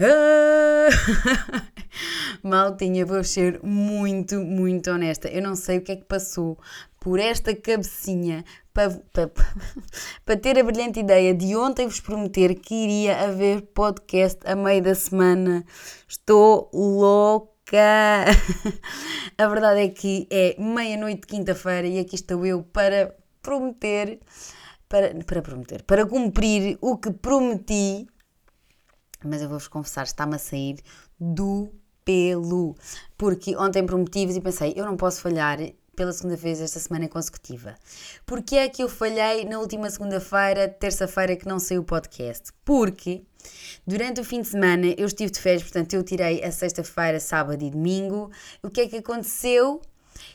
[0.00, 0.88] Ah!
[2.42, 5.28] Maltinha, vou ser muito, muito honesta.
[5.28, 6.56] Eu não sei o que é que passou
[7.00, 9.30] por esta cabecinha para, para,
[10.24, 14.82] para ter a brilhante ideia de ontem vos prometer que iria haver podcast a meio
[14.82, 15.64] da semana.
[16.06, 17.58] Estou louca!
[19.36, 24.20] A verdade é que é meia-noite de quinta-feira e aqui estou eu para prometer,
[24.88, 28.08] para, para prometer, para cumprir o que prometi
[29.24, 30.78] mas eu vou-vos confessar, está-me a sair
[31.18, 31.70] do
[32.04, 32.74] pelo.
[33.16, 35.58] Porque ontem prometi-vos e pensei, eu não posso falhar
[35.98, 37.74] pela segunda vez esta semana consecutiva.
[38.24, 42.52] Porquê é que eu falhei na última segunda-feira, terça-feira, que não saiu o podcast?
[42.64, 43.24] Porque
[43.84, 47.64] durante o fim de semana eu estive de férias, portanto eu tirei a sexta-feira, sábado
[47.64, 48.30] e domingo.
[48.62, 49.82] O que é que aconteceu?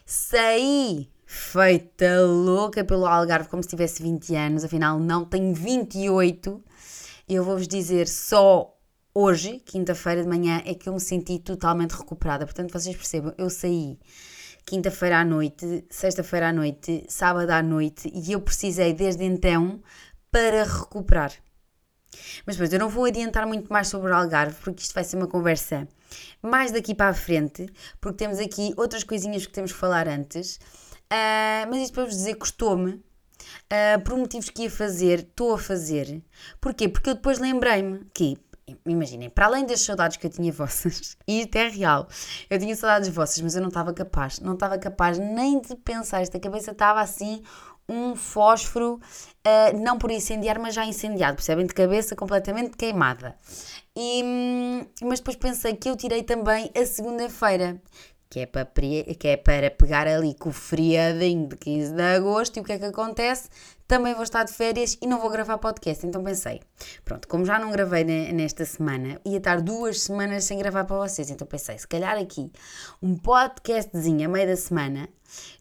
[0.05, 6.61] Saí feita louca pelo Algarve como se tivesse 20 anos, afinal não tenho 28.
[7.27, 8.72] Eu vou-vos dizer só
[9.13, 12.45] hoje, quinta-feira de manhã, é que eu me senti totalmente recuperada.
[12.45, 13.99] Portanto, vocês percebam, eu saí
[14.65, 19.81] quinta-feira à noite, sexta-feira à noite, sábado à noite e eu precisei desde então
[20.31, 21.31] para recuperar.
[22.45, 25.17] Mas depois eu não vou adiantar muito mais sobre o Algarve, porque isto vai ser
[25.17, 25.87] uma conversa
[26.41, 27.67] mais daqui para a frente,
[27.99, 30.57] porque temos aqui outras coisinhas que temos que falar antes.
[31.11, 32.91] Uh, mas isto para vos dizer, custou-me.
[32.93, 36.23] Uh, por motivos que ia fazer, estou a fazer.
[36.61, 36.87] Porquê?
[36.87, 38.37] Porque eu depois lembrei-me que
[38.85, 42.07] imaginem, para além das saudades que eu tinha vossas, e isto é real,
[42.49, 46.21] eu tinha saudades vossas, mas eu não estava capaz, não estava capaz nem de pensar,
[46.21, 47.43] esta cabeça estava assim,
[47.87, 51.65] um fósforo, uh, não por incendiar, mas já incendiado, percebem?
[51.65, 53.35] De cabeça completamente queimada.
[53.95, 57.81] E, hum, mas depois pensei que eu tirei também a segunda-feira,
[58.29, 62.57] que é, para, que é para pegar ali com o feriadinho de 15 de agosto,
[62.57, 63.49] e o que é que acontece?
[63.87, 66.05] Também vou estar de férias e não vou gravar podcast.
[66.05, 66.61] Então pensei,
[67.03, 71.29] pronto, como já não gravei nesta semana, ia estar duas semanas sem gravar para vocês.
[71.29, 72.51] Então pensei, se calhar aqui
[73.01, 75.09] um podcastzinho a meio da semana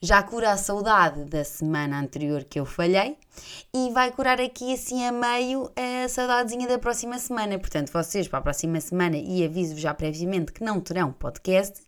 [0.01, 3.17] já cura a saudade da semana anterior que eu falhei
[3.73, 7.59] e vai curar aqui assim a meio a saudadezinha da próxima semana.
[7.59, 11.81] Portanto, vocês para a próxima semana, e aviso-vos já previamente que não terão podcast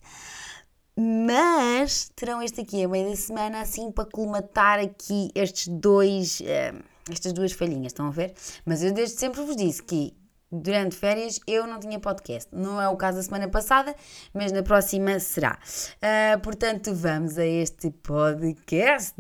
[0.97, 6.83] mas terão este aqui a meio da semana, assim para colmatar aqui estes dois, uh,
[7.11, 8.35] estas duas falhinhas, estão a ver?
[8.65, 10.15] Mas eu desde sempre vos disse que
[10.63, 12.49] durante férias eu não tinha podcast.
[12.53, 13.95] Não é o caso da semana passada,
[14.33, 15.59] mas na próxima será.
[15.97, 19.15] Uh, portanto, vamos a este podcast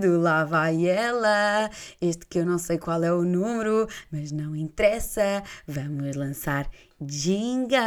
[0.00, 1.70] do Lá Vai Ela.
[2.00, 5.42] Este que eu não sei qual é o número, mas não interessa.
[5.66, 6.68] Vamos lançar
[7.00, 7.78] jingle.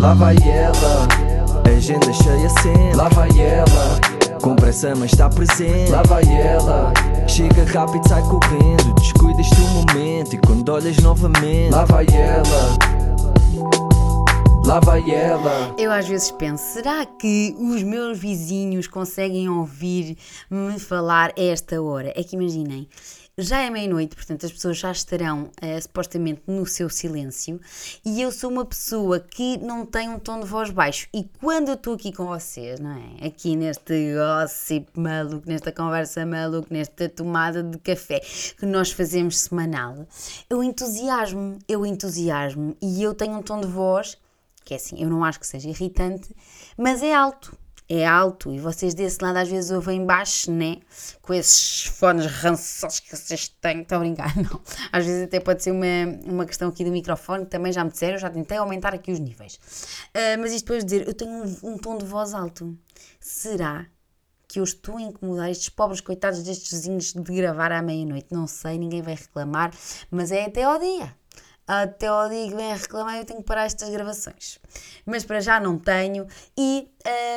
[0.00, 4.00] Lá vai ela agenda cheia sempre Lá vai ela.
[4.42, 5.90] Com pressa mas está presente.
[5.90, 6.92] Lá vai ela.
[7.26, 8.94] Chega rápido, sai correndo.
[8.94, 10.34] Descuidas do momento.
[10.34, 11.70] E quando olhas novamente.
[11.70, 12.78] Lá vai ela
[14.68, 15.74] Lá vai ela.
[15.78, 22.12] Eu às vezes penso, será que os meus vizinhos conseguem ouvir-me falar a esta hora?
[22.14, 22.86] É que imaginem,
[23.38, 27.58] já é meia-noite, portanto as pessoas já estarão uh, supostamente no seu silêncio
[28.04, 31.68] e eu sou uma pessoa que não tem um tom de voz baixo e quando
[31.68, 33.26] eu estou aqui com vocês, não é?
[33.26, 40.06] Aqui neste gossip maluco, nesta conversa maluca, nesta tomada de café que nós fazemos semanal,
[40.50, 44.18] eu entusiasmo, eu entusiasmo e eu tenho um tom de voz
[44.68, 46.28] que é assim, eu não acho que seja irritante,
[46.76, 47.56] mas é alto
[47.88, 50.76] é alto e vocês desse lado às vezes ouvem baixo, né?
[51.22, 53.80] Com esses fones rançosos que vocês têm.
[53.80, 54.36] Estão a brincar?
[54.36, 54.60] Não.
[54.92, 55.86] Às vezes até pode ser uma,
[56.26, 59.18] uma questão aqui do microfone, que também já me disseram, já tentei aumentar aqui os
[59.18, 59.54] níveis.
[60.08, 62.76] Uh, mas isto depois de dizer, eu tenho um, um tom de voz alto.
[63.18, 63.86] Será
[64.46, 68.26] que eu estou a incomodar estes pobres coitados destes vizinhos de gravar à meia-noite?
[68.30, 69.72] Não sei, ninguém vai reclamar,
[70.10, 71.16] mas é até ao dia
[71.68, 74.58] até ao dia que vem reclamar eu tenho que parar estas gravações.
[75.04, 76.26] Mas para já não tenho.
[76.56, 76.88] E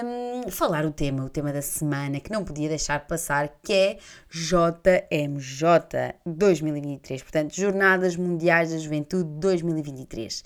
[0.05, 3.97] um, falar o tema, o tema da semana, que não podia deixar passar, que é
[4.29, 7.21] JMJ 2023.
[7.21, 10.43] Portanto, Jornadas Mundiais da Juventude 2023.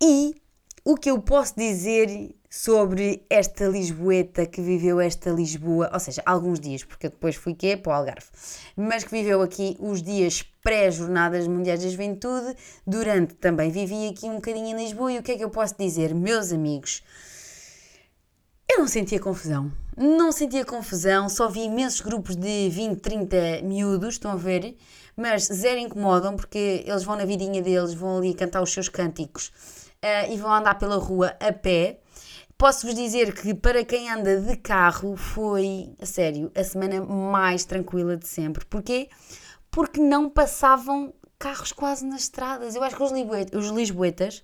[0.00, 0.36] E
[0.84, 6.58] o que eu posso dizer sobre esta Lisboeta que viveu esta Lisboa, ou seja, alguns
[6.58, 7.76] dias, porque eu depois fui quê?
[7.76, 8.26] Para o Algarve,
[8.76, 12.54] mas que viveu aqui os dias pré-jornadas mundiais da juventude,
[12.86, 15.74] durante também vivi aqui um bocadinho em Lisboa e o que é que eu posso
[15.78, 17.02] dizer, meus amigos?
[18.70, 24.14] Eu não sentia confusão, não sentia confusão, só vi imensos grupos de 20, 30 miúdos,
[24.14, 24.76] estão a ver,
[25.16, 29.50] mas zero incomodam porque eles vão na vidinha deles, vão ali cantar os seus cânticos
[30.04, 31.98] uh, e vão andar pela rua a pé.
[32.58, 38.16] Posso-vos dizer que para quem anda de carro foi, a sério, a semana mais tranquila
[38.16, 38.64] de sempre.
[38.64, 39.08] Porquê?
[39.70, 42.74] Porque não passavam carros quase nas estradas.
[42.74, 43.12] Eu acho que os,
[43.54, 44.42] os lisboetas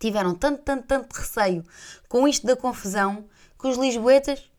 [0.00, 1.64] tiveram tanto, tanto, tanto receio
[2.08, 3.24] com isto da confusão
[3.56, 4.50] que os lisboetas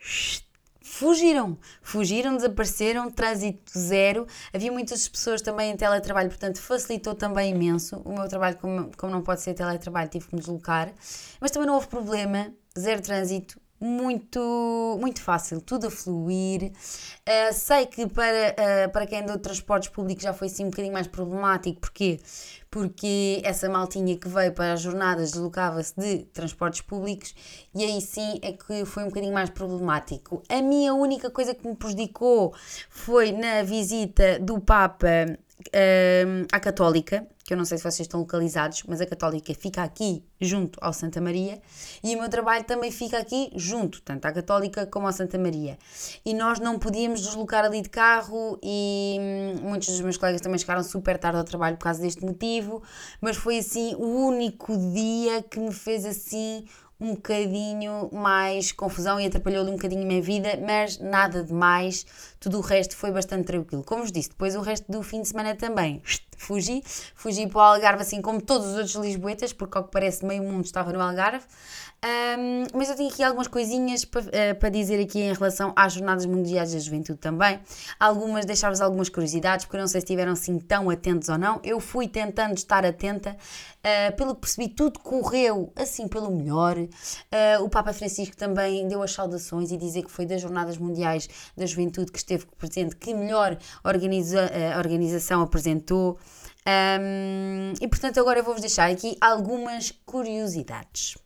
[0.93, 4.27] fugiram, fugiram, desapareceram, trânsito zero.
[4.53, 7.99] Havia muitas pessoas também em teletrabalho, portanto facilitou também imenso.
[8.05, 10.93] O meu trabalho, como, como não pode ser teletrabalho, tive que me deslocar,
[11.41, 16.71] mas também não houve problema, zero trânsito, muito, muito fácil, tudo a fluir.
[17.27, 18.55] Uh, sei que para,
[18.87, 22.19] uh, para quem anda de transportes públicos já foi assim um bocadinho mais problemático, porquê?
[22.71, 27.35] Porque essa maltinha que veio para as jornadas deslocava-se de transportes públicos
[27.75, 30.41] e aí sim é que foi um bocadinho mais problemático.
[30.49, 32.53] A minha única coisa que me prejudicou
[32.89, 38.21] foi na visita do Papa uh, à Católica, que eu não sei se vocês estão
[38.21, 41.61] localizados, mas a Católica fica aqui junto ao Santa Maria
[42.03, 45.77] e o meu trabalho também fica aqui junto, tanto à Católica como ao Santa Maria.
[46.25, 50.57] E nós não podíamos deslocar ali de carro e hum, muitos dos meus colegas também
[50.57, 52.81] chegaram super tarde ao trabalho por causa deste motivo,
[53.21, 56.65] mas foi assim o único dia que me fez assim
[57.03, 62.05] um bocadinho mais confusão e atrapalhou-lhe um bocadinho a minha vida, mas nada de mais,
[62.43, 63.83] tudo o resto foi bastante tranquilo.
[63.85, 66.01] Como vos disse, depois o resto do fim de semana também
[66.37, 66.83] fugi,
[67.15, 70.43] fugi para o Algarve assim como todos os outros lisboetas, porque ao que parece meio
[70.43, 71.45] mundo estava no Algarve.
[72.03, 76.25] Um, mas eu tenho aqui algumas coisinhas para, uh, dizer aqui em relação às Jornadas
[76.25, 77.61] Mundiais da Juventude também.
[77.97, 81.61] Algumas, deixar-vos algumas curiosidades, porque eu não sei se estiveram assim tão atentos ou não.
[81.63, 86.77] Eu fui tentando estar atenta, uh, pelo que percebi, tudo correu assim pelo melhor.
[86.77, 91.29] Uh, o Papa Francisco também deu as saudações e dizer que foi das Jornadas Mundiais
[91.55, 96.17] da Juventude que esteve presente, que melhor organiza, organização apresentou.
[96.65, 101.17] Um, e portanto, agora eu vou-vos deixar aqui algumas curiosidades.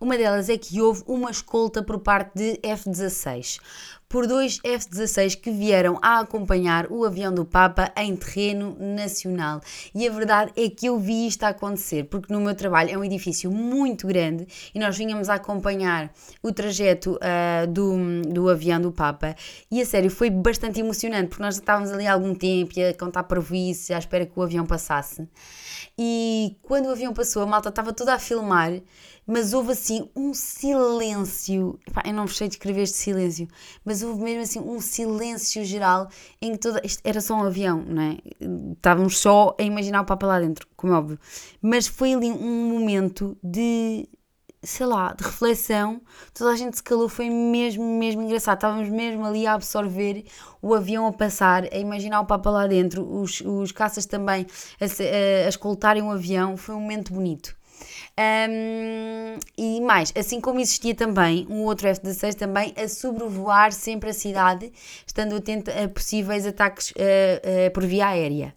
[0.00, 3.58] Uma delas é que houve uma escolta por parte de F-16
[4.10, 9.60] por dois F-16 que vieram a acompanhar o avião do Papa em terreno nacional.
[9.94, 13.04] E a verdade é que eu vi isto acontecer, porque no meu trabalho é um
[13.04, 16.12] edifício muito grande e nós vínhamos a acompanhar
[16.42, 19.36] o trajeto uh, do, do avião do Papa.
[19.70, 23.22] E a sério, foi bastante emocionante, porque nós estávamos ali há algum tempo a contar
[23.22, 25.28] para à espera que o avião passasse.
[25.96, 28.72] E quando o avião passou, a malta estava toda a filmar
[29.30, 31.78] mas houve assim um silêncio.
[31.86, 33.46] Epá, eu não sei descrever este silêncio,
[33.84, 36.08] mas houve mesmo assim um silêncio geral
[36.42, 36.80] em que toda.
[36.84, 38.18] Isto era só um avião, não é?
[38.72, 41.18] Estávamos só a imaginar o Papa lá dentro, como é óbvio.
[41.62, 44.08] Mas foi ali um momento de.
[44.62, 46.02] Sei lá, de reflexão,
[46.34, 48.58] toda a gente se calou, foi mesmo, mesmo engraçado.
[48.58, 50.24] Estávamos mesmo ali a absorver
[50.60, 54.44] o avião a passar, a imaginar o Papa lá dentro, os, os caças também
[54.78, 56.56] a, a, a escoltarem o avião.
[56.56, 57.59] Foi um momento bonito.
[58.18, 64.14] Um, e mais, assim como existia também um outro F-16 também a sobrevoar sempre a
[64.14, 64.72] cidade,
[65.06, 68.54] estando atento a possíveis ataques uh, uh, por via aérea.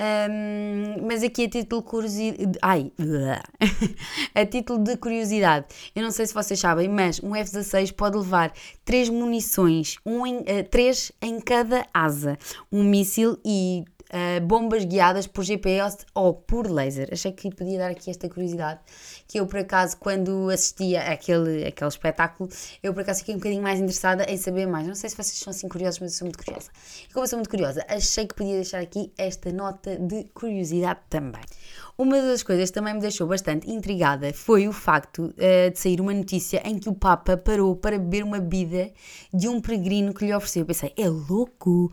[0.00, 2.58] Um, mas aqui a título de curiosidade.
[2.62, 2.90] Ai!
[4.34, 8.50] a título de curiosidade, eu não sei se vocês sabem, mas um F-16 pode levar
[8.82, 12.38] três munições, um em, uh, três em cada asa,
[12.72, 17.08] um míssil e uh, bombas guiadas por GPS ou por laser.
[17.12, 18.80] Achei que podia dar aqui esta curiosidade,
[19.26, 22.48] que eu por acaso, quando assistia àquele, àquele espetáculo,
[22.82, 24.86] eu por acaso fiquei um bocadinho mais interessada em saber mais.
[24.86, 26.70] Não sei se vocês são assim curiosos, mas eu sou muito curiosa.
[27.08, 31.00] E como eu sou muito curiosa, achei que podia deixar aqui esta nota de curiosidade
[31.08, 31.42] também.
[31.96, 36.00] Uma das coisas que também me deixou bastante intrigada foi o facto uh, de sair
[36.00, 38.90] uma notícia em que o Papa parou para beber uma bebida
[39.34, 40.62] de um peregrino que lhe ofereceu.
[40.62, 41.90] Eu pensei, é louco!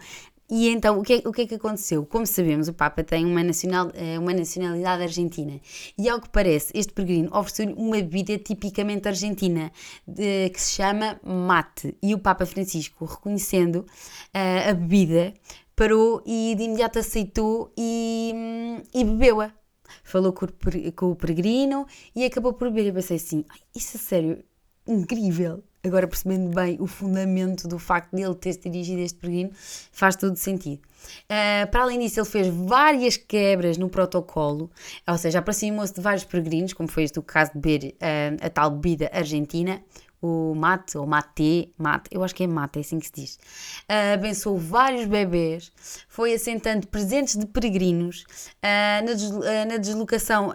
[0.49, 2.05] E então, o que, é, o que é que aconteceu?
[2.05, 5.59] Como sabemos, o Papa tem uma, nacional, eh, uma nacionalidade argentina.
[5.97, 9.69] E ao que parece, este peregrino ofereceu-lhe uma bebida tipicamente argentina,
[10.07, 11.97] de, que se chama mate.
[12.01, 13.85] E o Papa Francisco, reconhecendo
[14.33, 15.33] uh, a bebida,
[15.75, 18.33] parou e de imediato aceitou e,
[18.93, 19.51] e bebeu-a.
[20.01, 21.85] Falou com o, com o peregrino
[22.15, 22.87] e acabou por beber.
[22.87, 23.43] Eu pensei assim,
[23.75, 24.43] isso é sério,
[24.87, 29.51] incrível agora percebendo bem o fundamento do facto de ele ter dirigido este peregrino,
[29.91, 30.81] faz todo sentido.
[31.23, 34.69] Uh, para além disso, ele fez várias quebras no protocolo,
[35.07, 38.49] ou seja, aproximou-se de vários peregrinos, como foi este o caso de beber uh, a
[38.49, 39.81] tal bebida argentina,
[40.21, 43.39] o mate, ou mate, mate, eu acho que é mate, é assim que se diz.
[43.83, 45.71] Uh, abençoou vários bebês,
[46.07, 48.23] foi assentando presentes de peregrinos.
[48.63, 50.51] Uh, na, des, uh, na, deslocação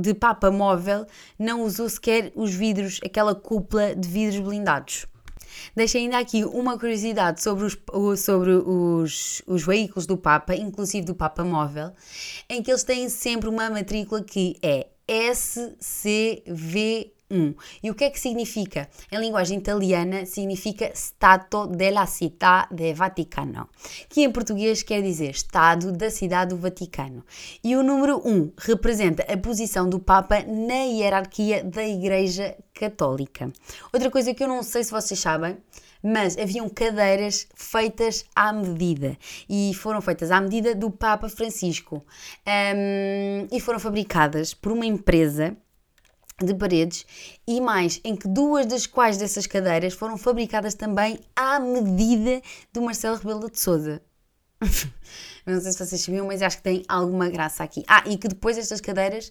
[0.00, 1.06] de Papa Móvel,
[1.38, 5.06] não usou sequer os vidros, aquela cúpula de vidros blindados.
[5.74, 11.14] Deixo ainda aqui uma curiosidade sobre, os, sobre os, os veículos do Papa, inclusive do
[11.14, 11.92] Papa Móvel,
[12.48, 17.54] em que eles têm sempre uma matrícula que é SCVV 1.
[17.82, 18.88] E o que é que significa?
[19.10, 23.68] Em linguagem italiana significa Stato della Città de Vaticano,
[24.08, 27.24] que em português quer dizer Estado da Cidade do Vaticano.
[27.62, 33.52] E o número 1 representa a posição do Papa na hierarquia da Igreja Católica.
[33.92, 35.56] Outra coisa que eu não sei se vocês sabem,
[36.04, 39.16] mas haviam cadeiras feitas à medida
[39.48, 42.04] e foram feitas à medida do Papa Francisco
[42.46, 45.56] um, e foram fabricadas por uma empresa
[46.42, 47.06] de paredes
[47.46, 52.82] e mais, em que duas das quais dessas cadeiras foram fabricadas também à medida do
[52.82, 54.02] Marcelo Rebelo de Souza.
[55.46, 57.84] não sei se vocês sabiam, mas acho que tem alguma graça aqui.
[57.86, 59.30] Ah, e que depois estas cadeiras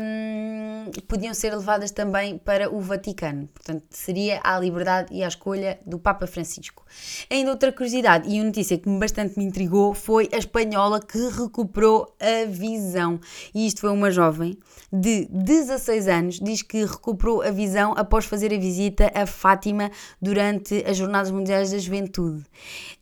[0.00, 3.46] hum, podiam ser levadas também para o Vaticano.
[3.48, 6.84] Portanto, seria à liberdade e à escolha do Papa Francisco.
[7.30, 12.16] Ainda outra curiosidade e uma notícia que bastante me intrigou foi a espanhola que recuperou
[12.18, 13.20] a visão.
[13.54, 14.58] E isto foi uma jovem
[14.90, 19.90] de 16 anos, diz que recuperou a visão após fazer a visita a Fátima
[20.22, 22.44] durante as Jornadas Mundiais da Juventude.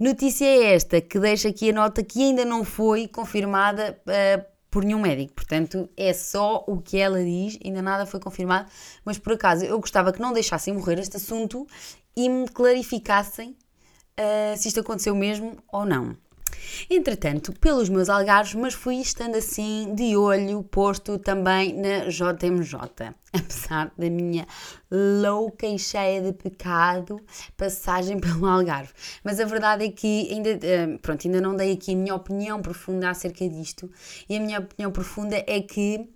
[0.00, 4.84] Notícia é esta que deixa aqui a nota que ainda não foi confirmada uh, por
[4.84, 5.34] nenhum médico.
[5.34, 8.70] Portanto, é só o que ela diz, ainda nada foi confirmado.
[9.04, 11.66] Mas por acaso eu gostava que não deixassem morrer este assunto
[12.16, 16.16] e me clarificassem uh, se isto aconteceu mesmo ou não.
[16.88, 23.14] Entretanto, pelos meus algarves, mas fui estando assim de olho posto também na JMJ.
[23.32, 24.46] Apesar da minha
[24.90, 27.20] louca e cheia de pecado
[27.56, 28.92] passagem pelo Algarve.
[29.22, 32.62] Mas a verdade é que ainda, eh, pronto, ainda não dei aqui a minha opinião
[32.62, 33.90] profunda acerca disto.
[34.28, 36.08] E a minha opinião profunda é que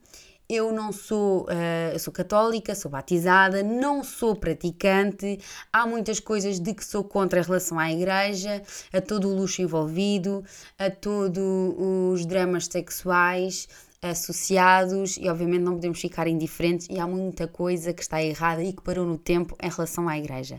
[0.50, 5.38] eu não sou, uh, sou católica, sou batizada, não sou praticante,
[5.72, 9.62] há muitas coisas de que sou contra em relação à igreja, a todo o luxo
[9.62, 10.44] envolvido,
[10.78, 13.68] a todos os dramas sexuais
[14.02, 18.72] associados e obviamente não podemos ficar indiferentes e há muita coisa que está errada e
[18.72, 20.58] que parou no tempo em relação à igreja.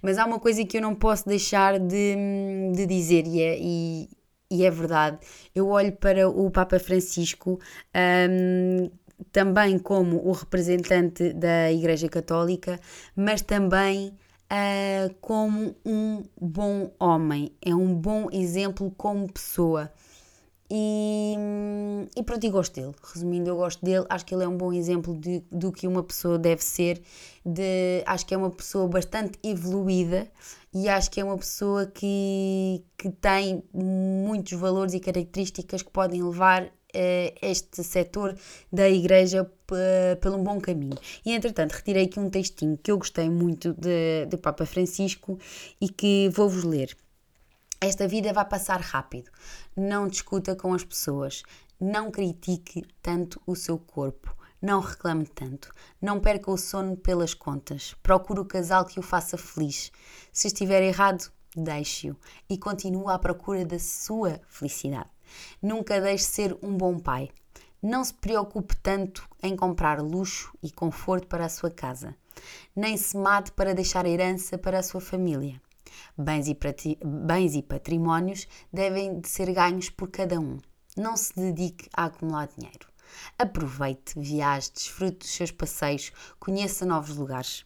[0.00, 2.16] Mas há uma coisa que eu não posso deixar de,
[2.74, 4.08] de dizer e é, e,
[4.50, 5.18] e é verdade.
[5.54, 7.58] Eu olho para o Papa Francisco
[7.94, 8.90] um,
[9.32, 12.80] também como o representante da Igreja Católica,
[13.14, 14.08] mas também
[14.52, 19.90] uh, como um bom homem, é um bom exemplo como pessoa.
[20.68, 21.36] E,
[22.16, 22.94] e pronto, e gosto dele.
[23.14, 24.04] Resumindo, eu gosto dele.
[24.08, 27.00] Acho que ele é um bom exemplo de, do que uma pessoa deve ser.
[27.44, 30.26] De, acho que é uma pessoa bastante evoluída
[30.74, 36.22] e acho que é uma pessoa que, que tem muitos valores e características que podem
[36.22, 36.68] levar
[37.42, 38.36] este setor
[38.72, 39.50] da igreja
[40.20, 40.98] pelo bom caminho.
[41.24, 45.38] E entretanto, retirei aqui um textinho que eu gostei muito de Papa Francisco
[45.80, 46.96] e que vou-vos ler.
[47.80, 49.30] Esta vida vai passar rápido.
[49.76, 51.42] Não discuta com as pessoas.
[51.78, 54.34] Não critique tanto o seu corpo.
[54.62, 55.70] Não reclame tanto.
[56.00, 57.94] Não perca o sono pelas contas.
[58.02, 59.92] Procure o casal que o faça feliz.
[60.32, 62.16] Se estiver errado, deixe-o
[62.48, 65.10] e continue à procura da sua felicidade.
[65.60, 67.30] Nunca deixe ser um bom pai.
[67.82, 72.16] Não se preocupe tanto em comprar luxo e conforto para a sua casa.
[72.74, 75.60] Nem se mate para deixar herança para a sua família.
[76.16, 76.58] Bens e,
[77.04, 80.58] bens e patrimónios devem de ser ganhos por cada um.
[80.96, 82.88] Não se dedique a acumular dinheiro.
[83.38, 87.64] Aproveite, viaje, desfrute dos seus passeios, conheça novos lugares.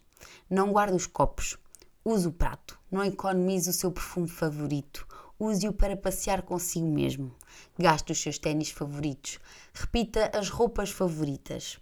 [0.48, 1.56] Não guarde os copos.
[2.04, 2.78] Use o prato.
[2.90, 5.06] Não economize o seu perfume favorito
[5.40, 7.34] use-o para passear consigo mesmo.
[7.78, 9.38] Gaste os seus ténis favoritos.
[9.72, 11.78] Repita as roupas favoritas.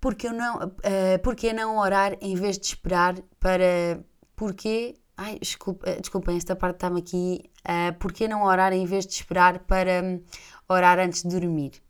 [0.00, 4.04] Porque não, uh, porque não orar em vez de esperar para.
[4.36, 4.96] Porquê?
[5.16, 7.50] Ai, desculpa, eh, desculpem, esta parte está-me aqui.
[7.60, 10.22] Uh, porquê não orar em vez de esperar para um,
[10.68, 11.82] orar antes de dormir?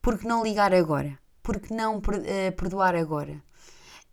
[0.00, 1.18] Porque não ligar agora?
[1.42, 2.00] Porque não
[2.56, 3.42] perdoar agora?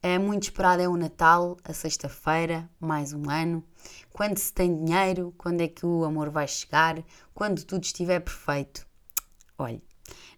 [0.05, 3.63] É muito esperado é o Natal, a sexta-feira, mais um ano.
[4.11, 7.01] Quando se tem dinheiro, quando é que o amor vai chegar,
[7.33, 8.85] quando tudo estiver perfeito.
[9.57, 9.81] Olhe,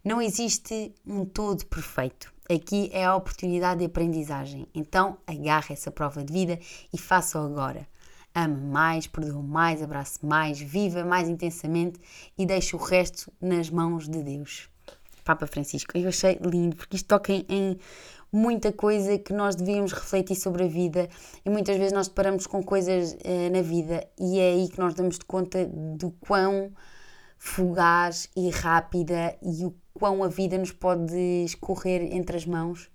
[0.04, 2.32] não existe um todo perfeito.
[2.48, 4.68] Aqui é a oportunidade de aprendizagem.
[4.72, 6.60] Então agarre essa prova de vida
[6.94, 7.88] e faça-o agora.
[8.36, 12.00] Ame mais, perdoe mais, abrace mais, viva mais intensamente
[12.38, 14.70] e deixe o resto nas mãos de Deus.
[15.24, 17.80] Papa Francisco, eu achei lindo porque isto toca em, em
[18.36, 21.08] muita coisa que nós devíamos refletir sobre a vida
[21.46, 24.94] e muitas vezes nós deparamos com coisas eh, na vida e é aí que nós
[24.94, 26.74] damos de conta do quão
[27.38, 31.16] fugaz e rápida e o quão a vida nos pode
[31.46, 32.90] escorrer entre as mãos.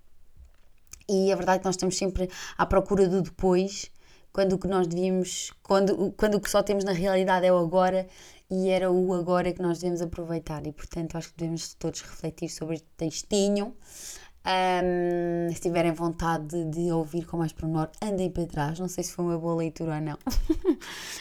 [1.09, 2.29] E a verdade é que nós estamos sempre
[2.59, 3.91] à procura do depois,
[4.35, 7.57] quando o que nós devíamos, quando, quando o que só temos na realidade é o
[7.57, 8.07] agora
[8.51, 10.67] e era o agora que nós devemos aproveitar.
[10.67, 13.75] E portanto acho que devemos todos refletir sobre este textinho
[14.43, 18.81] Um, se tiverem vontade de, de, ouvir com mais pormenor, andem para trás.
[18.81, 20.19] Não sei se foi uma boa leitura ou não.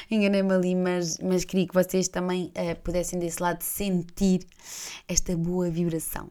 [0.09, 4.47] Enganei-me ali, mas, mas queria que vocês também uh, pudessem desse lado sentir
[5.07, 6.29] esta boa vibração.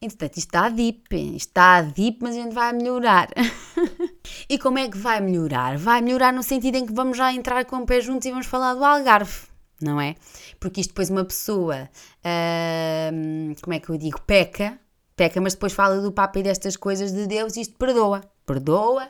[0.00, 3.28] Entretanto, isto está deep, está deep, mas a gente vai melhorar.
[4.46, 5.78] e como é que vai melhorar?
[5.78, 8.46] Vai melhorar no sentido em que vamos já entrar com o pé juntos e vamos
[8.46, 9.46] falar do Algarve,
[9.80, 10.16] não é?
[10.60, 11.88] Porque isto depois uma pessoa,
[13.62, 14.78] como é que eu digo, peca,
[15.16, 18.20] peca, mas depois fala do Papa e destas coisas de Deus isto perdoa.
[18.44, 19.08] Perdoa.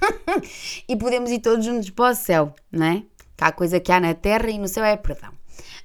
[0.88, 3.02] e podemos ir todos juntos para o céu, não é?
[3.36, 5.41] Que há coisa que há na terra e no céu é perdão.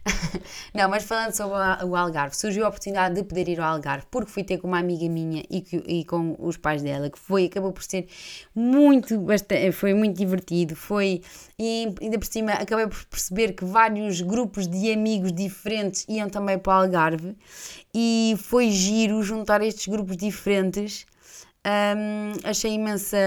[0.73, 4.31] não, mas falando sobre o Algarve, surgiu a oportunidade de poder ir ao Algarve porque
[4.31, 7.71] fui ter com uma amiga minha e, e com os pais dela, que foi, acabou
[7.71, 8.07] por ser
[8.53, 11.21] muito, bastante, foi muito divertido, foi,
[11.59, 16.57] e ainda por cima acabei por perceber que vários grupos de amigos diferentes iam também
[16.57, 17.35] para o Algarve
[17.93, 21.05] e foi giro juntar estes grupos diferentes
[21.67, 23.17] um, achei imensa,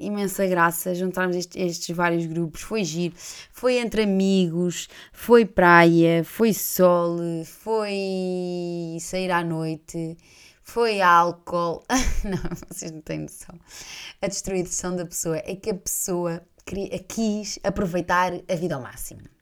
[0.00, 2.62] imensa graça juntarmos estes, estes, vários grupos.
[2.62, 3.14] Foi giro,
[3.52, 10.16] foi entre amigos, foi praia, foi sol, foi sair à noite,
[10.62, 11.84] foi álcool.
[12.24, 13.54] não, vocês não têm noção.
[14.20, 19.35] A destruição da pessoa é que a pessoa queria, quis aproveitar a vida ao máximo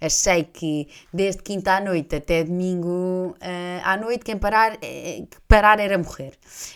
[0.00, 5.80] achei que desde quinta à noite até domingo uh, à noite, quem parar, uh, parar
[5.80, 6.32] era morrer.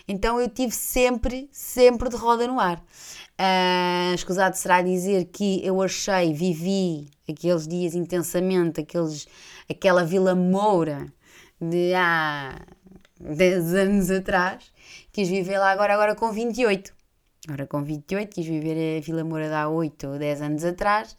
[0.07, 2.83] Então eu tive sempre, sempre de roda no ar.
[3.41, 9.27] Uh, escusado será dizer que eu achei, vivi aqueles dias intensamente, aqueles,
[9.69, 11.13] aquela Vila Moura
[11.61, 12.61] de há
[13.21, 14.65] 10 anos atrás,
[15.13, 16.93] quis viver lá agora, agora com 28.
[17.49, 21.17] Agora com 28, quis viver a Vila Moura de há 8 ou 10 anos atrás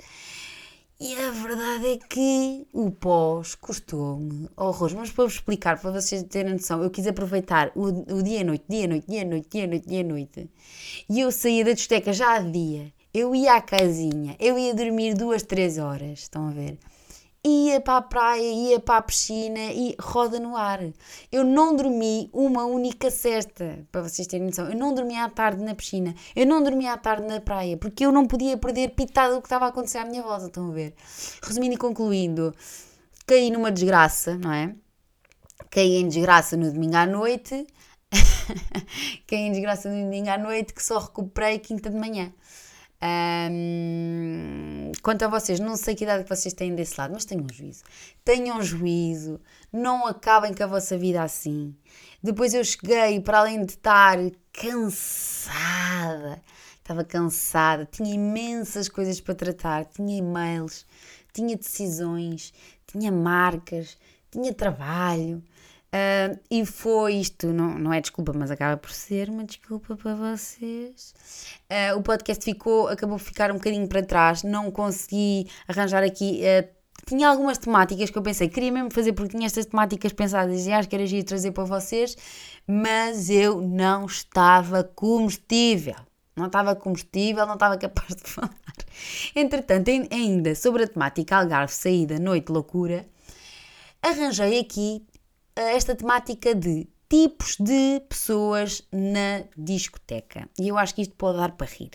[1.00, 4.96] e a verdade é que o pós custou-me horrores.
[4.96, 8.44] Mas para vos explicar, para vocês terem noção, eu quis aproveitar o, o dia e
[8.44, 10.50] noite, dia e noite, dia e noite, dia e noite, dia e noite.
[11.10, 12.94] E eu saía da discoteca já há dia.
[13.14, 16.80] Eu ia à casinha, eu ia dormir duas, três horas, estão a ver?
[17.46, 20.80] Ia para a praia, ia para a piscina e roda no ar.
[21.32, 24.70] Eu não dormi uma única cesta, para vocês terem noção.
[24.70, 28.06] Eu não dormi à tarde na piscina, eu não dormi à tarde na praia, porque
[28.06, 30.72] eu não podia perder pitada do que estava a acontecer à minha volta, estão a
[30.72, 30.94] ver?
[31.42, 32.56] Resumindo e concluindo,
[33.28, 34.74] caí numa desgraça, não é?
[35.70, 37.68] Caí em desgraça no domingo à noite,
[39.28, 42.32] caí em desgraça no domingo à noite que só recuperei quinta de manhã.
[43.06, 47.46] Um, quanto a vocês, não sei que idade que vocês têm desse lado, mas tenham
[47.52, 47.84] juízo.
[48.24, 49.42] Tenham juízo,
[49.74, 51.76] não acabem com a vossa vida assim.
[52.22, 54.18] Depois eu cheguei, para além de estar
[54.54, 56.42] cansada,
[56.78, 60.86] estava cansada, tinha imensas coisas para tratar, tinha e-mails,
[61.34, 62.54] tinha decisões,
[62.88, 63.98] tinha marcas,
[64.32, 65.44] tinha trabalho.
[65.94, 70.16] Uh, e foi isto, não, não é desculpa, mas acaba por ser uma desculpa para
[70.16, 71.14] vocês.
[71.70, 76.42] Uh, o podcast ficou, acabou por ficar um bocadinho para trás, não consegui arranjar aqui.
[76.42, 76.68] Uh,
[77.06, 80.72] tinha algumas temáticas que eu pensei, queria mesmo fazer porque tinha estas temáticas pensadas e
[80.72, 82.18] acho que era giro trazer para vocês,
[82.66, 85.98] mas eu não estava comestível.
[86.36, 88.50] Não estava comestível, não estava capaz de falar.
[89.36, 93.06] Entretanto, ainda sobre a temática Algarve, saída, noite, loucura,
[94.02, 95.06] arranjei aqui
[95.56, 100.50] esta temática de tipos de pessoas na discoteca.
[100.60, 101.92] E eu acho que isto pode dar para rir.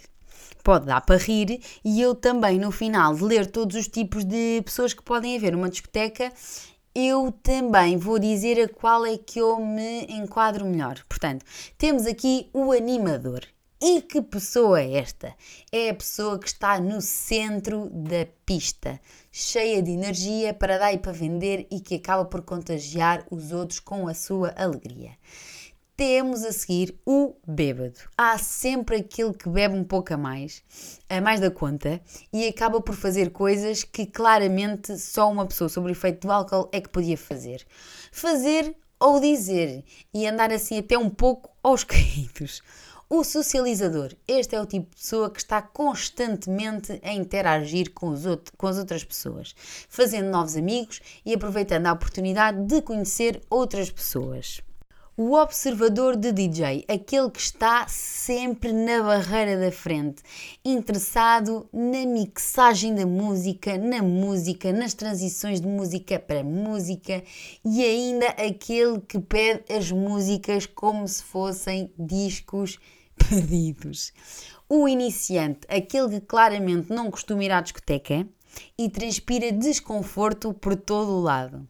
[0.63, 4.63] Pode dar para rir, e eu também, no final de ler todos os tipos de
[4.65, 6.33] pessoas que podem haver numa discoteca,
[6.95, 11.03] eu também vou dizer a qual é que eu me enquadro melhor.
[11.09, 11.45] Portanto,
[11.77, 13.43] temos aqui o animador.
[13.81, 15.33] E que pessoa é esta?
[15.71, 19.01] É a pessoa que está no centro da pista,
[19.41, 23.79] cheia de energia para dar e para vender e que acaba por contagiar os outros
[23.79, 25.13] com a sua alegria.
[25.97, 28.01] Temos a seguir o bêbado.
[28.17, 30.65] Há sempre aquele que bebe um pouco a mais,
[31.09, 32.01] a mais da conta,
[32.33, 36.69] e acaba por fazer coisas que claramente só uma pessoa sob o efeito do álcool
[36.73, 37.65] é que podia fazer.
[38.11, 42.61] Fazer ou dizer, e andar assim até um pouco aos caídos.
[43.11, 44.15] O socializador.
[44.29, 48.67] Este é o tipo de pessoa que está constantemente a interagir com, os outro, com
[48.67, 49.55] as outras pessoas,
[49.89, 54.61] fazendo novos amigos e aproveitando a oportunidade de conhecer outras pessoas.
[55.21, 60.23] O observador de DJ, aquele que está sempre na barreira da frente,
[60.65, 67.25] interessado na mixagem da música, na música, nas transições de música para música
[67.65, 72.79] e ainda aquele que pede as músicas como se fossem discos
[73.19, 74.13] perdidos.
[74.69, 78.25] O iniciante, aquele que claramente não costuma ir à discoteca
[78.79, 81.69] e transpira desconforto por todo o lado.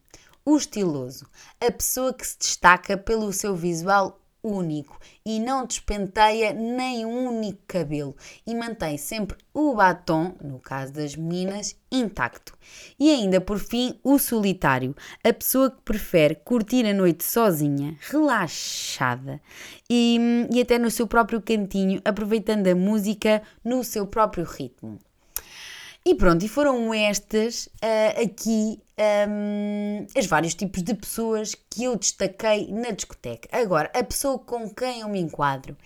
[0.48, 1.26] O estiloso,
[1.60, 7.58] a pessoa que se destaca pelo seu visual único e não despenteia nem um único
[7.68, 12.56] cabelo e mantém sempre o batom, no caso das meninas, intacto.
[12.98, 19.42] E ainda por fim, o solitário, a pessoa que prefere curtir a noite sozinha, relaxada
[19.90, 20.18] e,
[20.50, 24.98] e até no seu próprio cantinho, aproveitando a música no seu próprio ritmo.
[26.06, 31.96] E pronto, e foram estas uh, aqui um, os vários tipos de pessoas que eu
[31.96, 33.48] destaquei na discoteca.
[33.52, 35.76] Agora, a pessoa com quem eu me enquadro.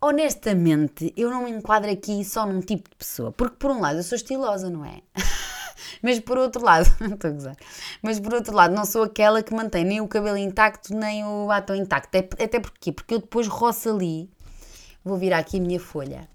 [0.00, 3.98] Honestamente, eu não me enquadro aqui só num tipo de pessoa, porque por um lado
[3.98, 5.00] eu sou estilosa, não é?
[6.02, 7.56] Mas por outro lado, estou a gozar,
[8.02, 11.46] mas por outro lado, não sou aquela que mantém nem o cabelo intacto nem o
[11.46, 12.16] batom intacto.
[12.16, 14.28] Até porque, porque eu depois roço ali,
[15.04, 16.28] vou virar aqui a minha folha,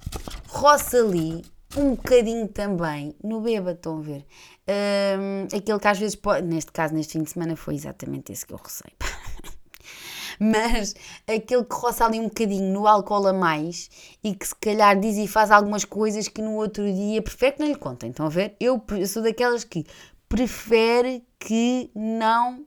[0.47, 1.43] roço ali
[1.77, 4.25] um bocadinho também no bêbado, estão a ver?
[4.67, 8.45] Um, aquele que às vezes pode, neste caso, neste fim de semana, foi exatamente esse
[8.45, 8.91] que eu rocei.
[10.39, 10.95] Mas
[11.27, 13.89] aquele que roça ali um bocadinho no álcool a mais
[14.23, 17.59] e que se calhar diz e faz algumas coisas que no outro dia prefere que
[17.59, 18.09] não lhe contem.
[18.09, 18.55] Estão a ver?
[18.59, 19.85] Eu, eu sou daquelas que
[20.27, 22.65] prefere que não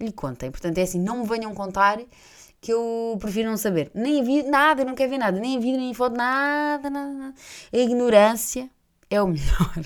[0.00, 0.50] lhe contem.
[0.50, 2.00] Portanto, é assim, não me venham contar
[2.64, 3.90] que eu prefiro não saber.
[3.92, 7.34] Nem vi nada, eu não quero ver nada, nem vídeo, nem foto, nada, nada, nada.
[7.70, 8.70] A ignorância
[9.10, 9.84] é o melhor.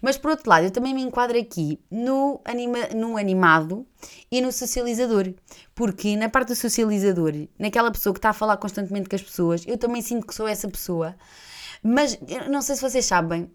[0.00, 3.86] Mas por outro lado, eu também me enquadro aqui no, anima, no animado
[4.32, 5.34] e no socializador.
[5.74, 9.62] Porque na parte do socializador, naquela pessoa que está a falar constantemente com as pessoas,
[9.66, 11.14] eu também sinto que sou essa pessoa.
[11.82, 12.18] Mas
[12.50, 13.50] não sei se vocês sabem,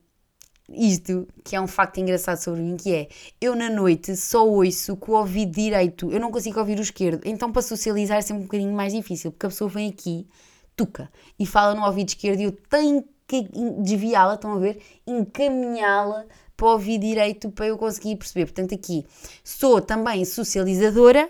[0.74, 3.08] isto, que é um facto engraçado sobre mim, que é,
[3.40, 7.22] eu na noite só ouço com o ouvido direito, eu não consigo ouvir o esquerdo,
[7.26, 10.28] então para socializar é sempre um bocadinho mais difícil, porque a pessoa vem aqui,
[10.76, 14.82] tuca, e fala no ouvido esquerdo e eu tenho que desviá-la, estão a ver?
[15.06, 16.26] Encaminhá-la
[16.58, 18.46] para o ouvido direito para eu conseguir perceber.
[18.46, 19.06] Portanto, aqui
[19.44, 21.30] sou também socializadora,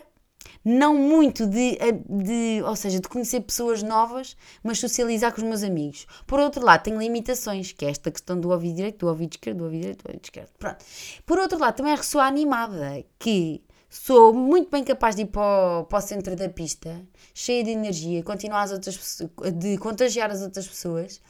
[0.64, 5.62] não muito de, de, ou seja, de conhecer pessoas novas, mas socializar com os meus
[5.62, 6.06] amigos.
[6.26, 9.58] Por outro lado, tenho limitações, que é esta questão do ouvido direito, do ouvido esquerdo,
[9.58, 10.50] do ouvido direito, do ouvido esquerdo.
[10.58, 10.84] Pronto.
[11.24, 15.84] Por outro lado, também sou animada, que sou muito bem capaz de ir para o,
[15.84, 17.02] para o centro da pista,
[17.34, 19.22] cheia de energia, continuar as outras
[19.54, 21.20] de contagiar as outras pessoas.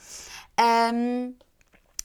[0.93, 1.35] Um,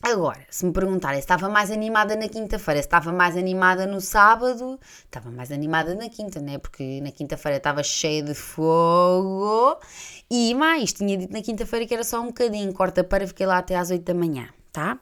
[0.02, 4.00] Agora, se me perguntarem se estava mais animada na quinta-feira, se estava mais animada no
[4.00, 6.58] sábado, estava mais animada na quinta, né?
[6.58, 9.78] Porque na quinta-feira estava cheia de fogo.
[10.30, 13.58] E mais, tinha dito na quinta-feira que era só um bocadinho, corta para, fiquei lá
[13.58, 14.98] até às 8 da manhã, tá?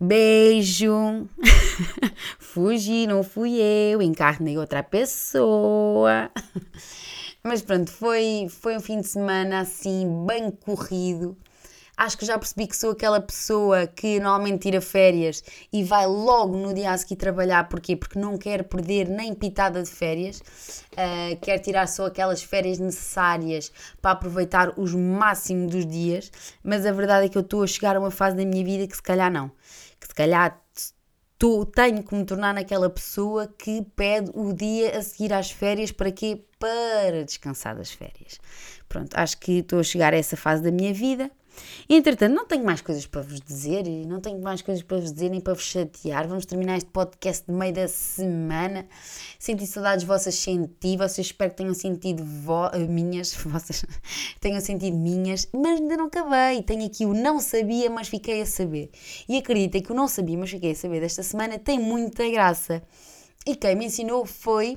[0.00, 1.28] Beijo!
[2.38, 6.30] Fugi, não fui eu, encarnei outra pessoa.
[7.42, 11.36] Mas pronto, foi, foi um fim de semana assim, bem corrido
[12.00, 16.56] acho que já percebi que sou aquela pessoa que normalmente tira férias e vai logo
[16.56, 17.68] no dia a seguir trabalhar.
[17.68, 17.94] Porquê?
[17.94, 20.40] Porque não quer perder nem pitada de férias,
[20.92, 26.32] uh, quer tirar só aquelas férias necessárias para aproveitar os máximos dos dias.
[26.64, 28.86] Mas a verdade é que eu estou a chegar a uma fase da minha vida
[28.86, 29.50] que se calhar não.
[30.00, 30.58] Que se calhar
[31.38, 35.92] tô, tenho que me tornar naquela pessoa que pede o dia a seguir às férias
[35.92, 36.46] para quê?
[36.58, 38.40] Para descansar das férias.
[38.88, 41.30] Pronto, acho que estou a chegar a essa fase da minha vida.
[41.88, 45.28] Entretanto, não tenho mais coisas para vos dizer, não tenho mais coisas para vos dizer
[45.28, 46.28] nem para vos chatear.
[46.28, 48.86] Vamos terminar este podcast de meio da semana.
[49.38, 50.96] Senti saudades vossas, senti.
[50.96, 53.84] Vocês espero que tenham sentido vo minhas, vossas
[54.40, 56.62] tenham sentido minhas, mas ainda não acabei.
[56.62, 58.90] Tenho aqui o não sabia, mas fiquei a saber.
[59.28, 62.82] E acreditem que o não sabia, mas fiquei a saber desta semana tem muita graça.
[63.46, 64.76] E quem me ensinou foi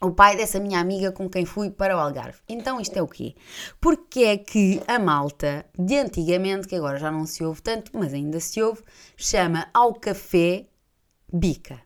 [0.00, 2.38] o pai dessa minha amiga com quem fui para o Algarve.
[2.48, 3.34] Então isto é o quê?
[3.80, 8.14] Porque é que a malta de antigamente, que agora já não se ouve tanto, mas
[8.14, 8.82] ainda se ouve,
[9.16, 10.66] chama ao café
[11.32, 11.80] bica.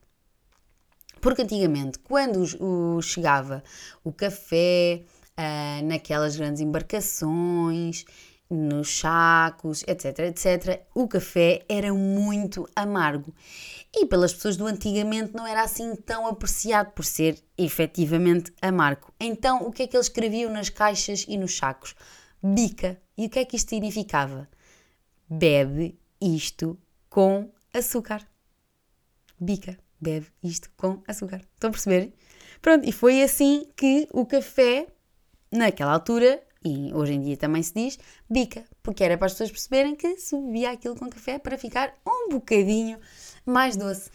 [1.21, 3.63] Porque antigamente, quando o, o chegava
[4.03, 5.03] o café
[5.39, 8.05] uh, naquelas grandes embarcações,
[8.53, 13.35] nos sacos, etc, etc, o café era muito amargo
[13.95, 19.13] e pelas pessoas do antigamente não era assim tão apreciado por ser efetivamente amargo.
[19.19, 21.95] Então, o que é que eles escreviam nas caixas e nos sacos?
[22.43, 23.01] Bica.
[23.17, 24.49] E o que é que isto significava?
[25.29, 28.27] Bebe isto com açúcar.
[29.41, 29.79] Bica.
[30.01, 31.41] Bebe isto com açúcar.
[31.55, 32.13] Estão a perceber?
[32.61, 34.87] Pronto, e foi assim que o café,
[35.51, 37.99] naquela altura, e hoje em dia também se diz,
[38.29, 41.95] bica, porque era para as pessoas perceberem que se bebia aquilo com café para ficar
[42.07, 42.99] um bocadinho
[43.45, 44.11] mais doce.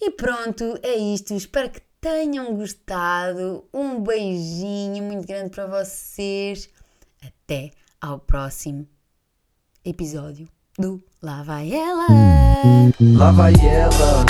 [0.00, 1.34] E pronto, é isto.
[1.34, 3.64] Espero que tenham gostado.
[3.72, 6.68] Um beijinho muito grande para vocês.
[7.24, 8.86] Até ao próximo
[9.84, 12.06] episódio do Lá Vai Ela.
[13.00, 14.24] Lá vai ela,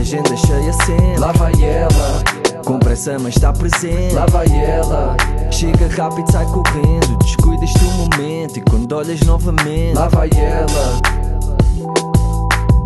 [0.00, 1.18] agenda cheia sempre.
[1.18, 2.24] Lá vai ela
[2.64, 5.16] Com pressa mas está presente Lá vai ela
[5.54, 11.00] Chega rápido, sai correndo Descuidas-te um momento E quando olhas novamente Lá vai ela.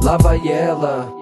[0.03, 1.18] Lá vai ela